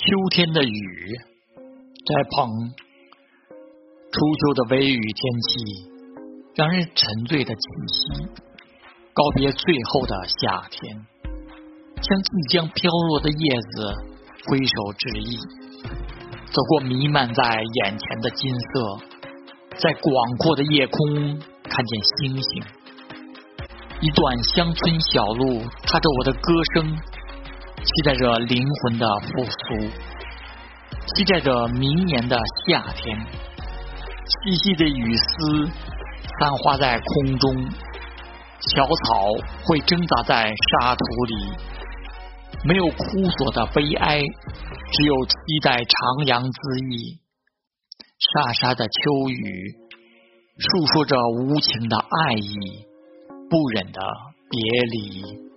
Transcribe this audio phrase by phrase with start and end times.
[0.00, 1.14] 秋天的雨
[2.06, 2.48] 在碰，
[4.10, 5.90] 初秋的微雨天气，
[6.54, 8.08] 让人沉醉的气息，
[9.12, 10.96] 告别最后的夏天，
[12.00, 13.92] 向即将飘落的叶子
[14.48, 15.36] 挥手致意，
[16.50, 18.98] 走过弥漫在眼前的金色，
[19.76, 22.62] 在广阔的夜空看见星星，
[24.00, 26.40] 一段乡村小路，踏着我的歌
[26.74, 26.98] 声。
[27.82, 29.88] 期待着灵魂的复苏，
[31.14, 33.18] 期待着明年的夏天。
[34.26, 35.66] 细细的雨丝
[36.38, 37.68] 散花在空中，
[38.60, 41.34] 小草会挣扎在沙土里。
[42.62, 47.18] 没有枯索的悲哀，只有期待徜徉恣意。
[48.18, 49.74] 沙沙的秋雨，
[50.58, 52.84] 诉说着无情的爱意，
[53.48, 54.00] 不忍的
[54.50, 54.60] 别
[54.92, 55.49] 离。